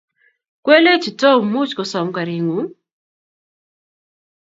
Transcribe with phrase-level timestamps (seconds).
[0.63, 2.65] kwelechi tom muuch kosom garit ng'uu